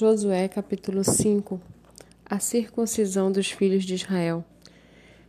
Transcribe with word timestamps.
Josué 0.00 0.46
capítulo 0.46 1.02
5 1.02 1.60
A 2.24 2.38
circuncisão 2.38 3.32
dos 3.32 3.50
filhos 3.50 3.82
de 3.82 3.96
Israel. 3.96 4.44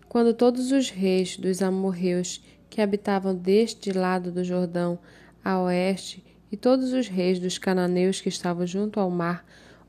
Quando 0.07 0.31
todos 0.31 0.71
os 0.71 0.92
reis 0.92 1.38
dos 1.38 1.63
amorreus 1.63 2.40
que 2.69 2.79
habitavam 2.79 3.33
deste 3.33 3.92
lado 3.92 4.32
do 4.32 4.43
Jordão 4.43 5.00
a 5.43 5.59
oeste 5.59 6.24
e 6.51 6.55
todos 6.55 6.93
os 6.93 7.08
reis 7.08 7.40
dos 7.40 7.58
cananeus 7.58 8.21
que 8.21 8.29
estavam 8.29 8.68
junto 8.68 9.00
ao 9.00 9.09
mar 9.09 9.43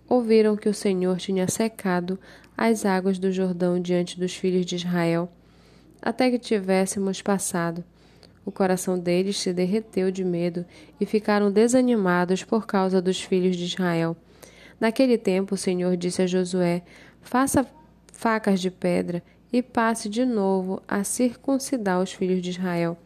ouviram 0.08 0.56
que 0.56 0.66
o 0.66 0.72
Senhor 0.72 1.18
tinha 1.18 1.46
secado 1.46 2.18
as 2.56 2.86
águas 2.86 3.18
do 3.18 3.30
Jordão 3.30 3.78
diante 3.78 4.18
dos 4.18 4.34
filhos 4.34 4.64
de 4.64 4.76
Israel, 4.76 5.30
até 6.00 6.30
que 6.30 6.38
tivéssemos 6.38 7.20
passado. 7.20 7.84
O 8.46 8.50
coração 8.50 8.98
deles 8.98 9.38
se 9.38 9.52
derreteu 9.52 10.10
de 10.10 10.24
medo 10.24 10.64
e 10.98 11.04
ficaram 11.04 11.52
desanimados 11.52 12.42
por 12.42 12.66
causa 12.66 13.02
dos 13.02 13.20
filhos 13.20 13.56
de 13.56 13.64
Israel. 13.64 14.16
Naquele 14.80 15.18
tempo, 15.18 15.54
o 15.54 15.58
Senhor 15.58 15.96
disse 15.96 16.22
a 16.22 16.26
Josué: 16.26 16.82
Faça 17.20 17.66
facas 18.10 18.60
de 18.60 18.70
pedra 18.70 19.22
e 19.52 19.62
passe 19.62 20.08
de 20.08 20.24
novo 20.24 20.82
a 20.88 21.04
circuncidar 21.04 22.00
os 22.00 22.12
filhos 22.12 22.40
de 22.40 22.50
Israel. 22.50 22.96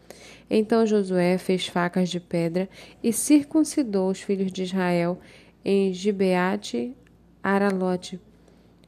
Então 0.48 0.86
Josué 0.86 1.36
fez 1.38 1.66
facas 1.66 2.08
de 2.08 2.20
pedra 2.20 2.68
e 3.02 3.12
circuncidou 3.12 4.10
os 4.10 4.20
filhos 4.20 4.52
de 4.52 4.62
Israel 4.62 5.18
em 5.64 5.92
Gibeate 5.92 6.94
Aralote. 7.42 8.20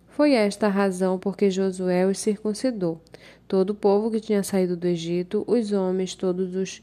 Foi 0.08 0.32
esta 0.32 0.66
a 0.66 0.70
razão 0.70 1.18
por 1.18 1.36
que 1.36 1.50
Josué 1.50 2.06
os 2.06 2.18
circuncidou. 2.18 3.00
Todo 3.48 3.70
o 3.70 3.74
povo 3.74 4.10
que 4.10 4.20
tinha 4.20 4.42
saído 4.42 4.76
do 4.76 4.86
Egito, 4.86 5.44
os 5.46 5.72
homens, 5.72 6.14
todos 6.14 6.54
os 6.54 6.82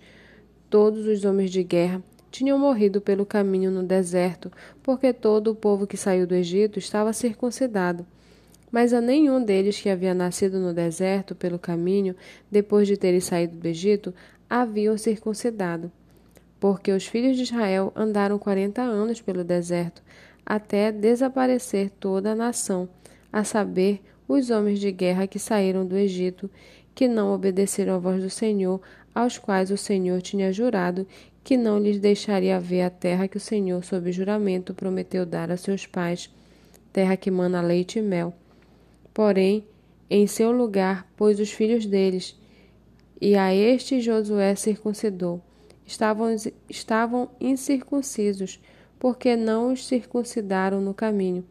todos 0.69 1.05
os 1.05 1.23
homens 1.23 1.51
de 1.51 1.63
guerra, 1.63 2.01
tinham 2.33 2.57
morrido 2.57 2.99
pelo 2.99 3.27
caminho 3.27 3.69
no 3.69 3.83
deserto, 3.83 4.51
porque 4.81 5.13
todo 5.13 5.51
o 5.51 5.55
povo 5.55 5.85
que 5.85 5.95
saiu 5.95 6.25
do 6.25 6.33
Egito 6.33 6.79
estava 6.79 7.13
circuncidado. 7.13 8.03
Mas 8.71 8.91
a 8.91 8.99
nenhum 8.99 9.45
deles 9.45 9.79
que 9.79 9.87
havia 9.87 10.15
nascido 10.15 10.59
no 10.59 10.73
deserto 10.73 11.35
pelo 11.35 11.59
caminho, 11.59 12.15
depois 12.49 12.87
de 12.87 12.97
terem 12.97 13.19
saído 13.19 13.55
do 13.55 13.67
Egito, 13.67 14.11
haviam 14.49 14.97
circuncidado. 14.97 15.91
Porque 16.59 16.91
os 16.91 17.05
filhos 17.05 17.37
de 17.37 17.43
Israel 17.43 17.93
andaram 17.95 18.39
quarenta 18.39 18.81
anos 18.81 19.21
pelo 19.21 19.43
deserto, 19.43 20.01
até 20.43 20.91
desaparecer 20.91 21.91
toda 21.99 22.31
a 22.31 22.35
nação, 22.35 22.89
a 23.31 23.43
saber, 23.43 24.01
os 24.27 24.49
homens 24.49 24.79
de 24.79 24.91
guerra 24.91 25.27
que 25.27 25.37
saíram 25.37 25.85
do 25.85 25.95
Egito, 25.95 26.49
que 26.95 27.07
não 27.07 27.31
obedeceram 27.31 27.93
à 27.93 27.97
voz 27.99 28.23
do 28.23 28.29
Senhor, 28.29 28.81
aos 29.13 29.37
quais 29.37 29.71
o 29.71 29.77
Senhor 29.77 30.21
tinha 30.21 30.51
jurado 30.51 31.07
que 31.43 31.57
não 31.57 31.77
lhes 31.77 31.99
deixaria 31.99 32.59
ver 32.59 32.83
a 32.83 32.89
terra 32.89 33.27
que 33.27 33.37
o 33.37 33.39
Senhor, 33.39 33.83
sob 33.83 34.11
juramento, 34.11 34.73
prometeu 34.73 35.25
dar 35.25 35.51
a 35.51 35.57
seus 35.57 35.85
pais, 35.85 36.29
terra 36.91 37.17
que 37.17 37.29
mana 37.29 37.61
leite 37.61 37.99
e 37.99 38.01
mel. 38.01 38.33
Porém, 39.13 39.65
em 40.09 40.25
seu 40.25 40.51
lugar 40.51 41.05
pôs 41.17 41.39
os 41.39 41.51
filhos 41.51 41.85
deles, 41.85 42.39
e 43.19 43.35
a 43.35 43.53
este 43.53 43.99
Josué 43.99 44.55
circuncidou. 44.55 45.41
Estavam, 45.85 46.33
estavam 46.69 47.29
incircuncisos, 47.41 48.59
porque 48.97 49.35
não 49.35 49.73
os 49.73 49.85
circuncidaram 49.85 50.79
no 50.79 50.93
caminho. 50.93 51.45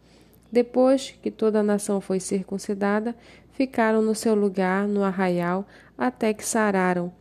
Depois 0.51 1.15
que 1.23 1.31
toda 1.31 1.61
a 1.61 1.63
nação 1.63 2.01
foi 2.01 2.19
circuncidada, 2.19 3.15
ficaram 3.53 4.01
no 4.01 4.15
seu 4.15 4.35
lugar 4.35 4.89
no 4.89 5.03
arraial 5.03 5.67
até 5.97 6.33
que 6.33 6.45
sararam. 6.45 7.13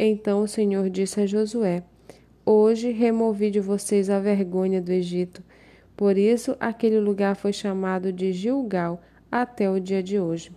Então 0.00 0.42
o 0.42 0.48
Senhor 0.48 0.88
disse 0.88 1.20
a 1.20 1.26
Josué: 1.26 1.82
Hoje 2.46 2.92
removi 2.92 3.50
de 3.50 3.58
vocês 3.58 4.08
a 4.08 4.20
vergonha 4.20 4.80
do 4.80 4.92
Egito. 4.92 5.42
Por 5.96 6.16
isso 6.16 6.56
aquele 6.60 7.00
lugar 7.00 7.34
foi 7.34 7.52
chamado 7.52 8.12
de 8.12 8.32
Gilgal 8.32 9.02
até 9.28 9.68
o 9.68 9.80
dia 9.80 10.00
de 10.00 10.20
hoje. 10.20 10.52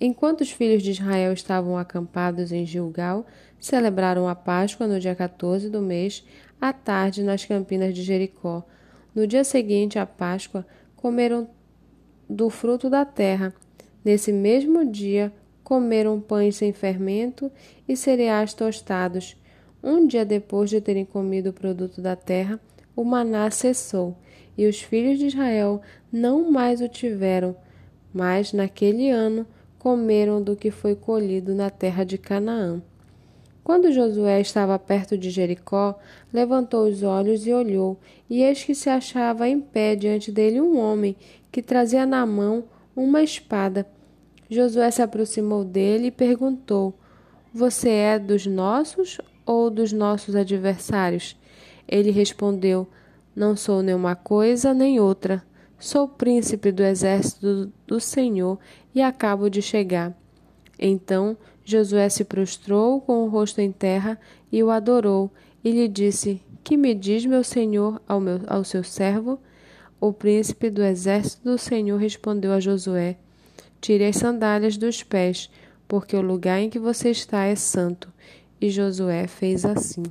Enquanto 0.00 0.40
os 0.40 0.50
filhos 0.50 0.82
de 0.82 0.90
Israel 0.90 1.32
estavam 1.32 1.78
acampados 1.78 2.50
em 2.50 2.66
Gilgal, 2.66 3.24
celebraram 3.60 4.26
a 4.26 4.34
Páscoa 4.34 4.88
no 4.88 4.98
dia 4.98 5.14
14 5.14 5.70
do 5.70 5.80
mês, 5.80 6.26
à 6.60 6.72
tarde 6.72 7.22
nas 7.22 7.44
campinas 7.44 7.94
de 7.94 8.02
Jericó. 8.02 8.66
No 9.14 9.28
dia 9.28 9.44
seguinte 9.44 9.96
à 9.96 10.06
Páscoa, 10.06 10.66
comeram 10.96 11.48
do 12.28 12.50
fruto 12.50 12.90
da 12.90 13.04
terra. 13.04 13.54
Nesse 14.04 14.32
mesmo 14.32 14.84
dia, 14.90 15.32
comeram 15.70 16.20
pães 16.20 16.56
sem 16.56 16.72
fermento 16.72 17.48
e 17.86 17.96
cereais 17.96 18.52
tostados. 18.52 19.36
Um 19.80 20.04
dia 20.04 20.24
depois 20.24 20.68
de 20.68 20.80
terem 20.80 21.04
comido 21.04 21.50
o 21.50 21.52
produto 21.52 22.00
da 22.00 22.16
terra, 22.16 22.58
o 22.96 23.04
maná 23.04 23.48
cessou, 23.52 24.16
e 24.58 24.66
os 24.66 24.82
filhos 24.82 25.16
de 25.16 25.26
Israel 25.28 25.80
não 26.12 26.50
mais 26.50 26.80
o 26.80 26.88
tiveram, 26.88 27.54
mas 28.12 28.52
naquele 28.52 29.10
ano 29.10 29.46
comeram 29.78 30.42
do 30.42 30.56
que 30.56 30.72
foi 30.72 30.96
colhido 30.96 31.54
na 31.54 31.70
terra 31.70 32.02
de 32.02 32.18
Canaã. 32.18 32.82
Quando 33.62 33.92
Josué 33.92 34.40
estava 34.40 34.76
perto 34.76 35.16
de 35.16 35.30
Jericó, 35.30 35.96
levantou 36.32 36.88
os 36.88 37.04
olhos 37.04 37.46
e 37.46 37.52
olhou, 37.52 37.96
e 38.28 38.42
eis 38.42 38.64
que 38.64 38.74
se 38.74 38.90
achava 38.90 39.48
em 39.48 39.60
pé 39.60 39.94
diante 39.94 40.32
dele 40.32 40.60
um 40.60 40.76
homem 40.76 41.14
que 41.52 41.62
trazia 41.62 42.04
na 42.04 42.26
mão 42.26 42.64
uma 42.96 43.22
espada. 43.22 43.86
Josué 44.50 44.90
se 44.90 45.00
aproximou 45.00 45.64
dele 45.64 46.08
e 46.08 46.10
perguntou: 46.10 46.98
Você 47.54 47.88
é 47.88 48.18
dos 48.18 48.46
nossos 48.46 49.20
ou 49.46 49.70
dos 49.70 49.92
nossos 49.92 50.34
adversários? 50.34 51.36
Ele 51.86 52.10
respondeu: 52.10 52.88
Não 53.34 53.56
sou 53.56 53.80
nenhuma 53.80 54.16
coisa 54.16 54.74
nem 54.74 54.98
outra. 54.98 55.40
Sou 55.78 56.08
príncipe 56.08 56.72
do 56.72 56.82
exército 56.82 57.72
do 57.86 58.00
Senhor 58.00 58.58
e 58.92 59.00
acabo 59.00 59.48
de 59.48 59.62
chegar. 59.62 60.12
Então 60.76 61.36
Josué 61.64 62.08
se 62.08 62.24
prostrou 62.24 63.00
com 63.00 63.22
o 63.22 63.28
rosto 63.28 63.60
em 63.60 63.70
terra 63.70 64.18
e 64.50 64.64
o 64.64 64.70
adorou, 64.70 65.30
e 65.62 65.70
lhe 65.70 65.86
disse: 65.86 66.42
Que 66.64 66.76
me 66.76 66.92
diz 66.92 67.24
meu 67.24 67.44
senhor 67.44 68.02
ao, 68.08 68.18
meu, 68.18 68.40
ao 68.48 68.64
seu 68.64 68.82
servo? 68.82 69.38
O 70.00 70.12
príncipe 70.12 70.70
do 70.70 70.82
exército 70.82 71.44
do 71.44 71.56
Senhor 71.56 71.98
respondeu 71.98 72.52
a 72.52 72.58
Josué: 72.58 73.16
Tire 73.80 74.04
as 74.04 74.16
sandálias 74.16 74.76
dos 74.76 75.02
pés, 75.02 75.50
porque 75.88 76.14
o 76.14 76.20
lugar 76.20 76.60
em 76.60 76.68
que 76.68 76.78
você 76.78 77.10
está 77.10 77.44
é 77.44 77.54
santo. 77.54 78.12
E 78.60 78.68
Josué 78.70 79.26
fez 79.26 79.64
assim. 79.64 80.02